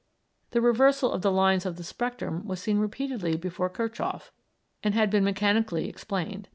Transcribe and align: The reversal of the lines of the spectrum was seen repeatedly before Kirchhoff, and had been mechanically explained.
The 0.49 0.61
reversal 0.61 1.11
of 1.11 1.21
the 1.21 1.31
lines 1.31 1.63
of 1.63 1.75
the 1.75 1.83
spectrum 1.83 2.43
was 2.47 2.59
seen 2.59 2.79
repeatedly 2.79 3.37
before 3.37 3.69
Kirchhoff, 3.69 4.31
and 4.83 4.95
had 4.95 5.11
been 5.11 5.23
mechanically 5.23 5.87
explained. 5.87 6.47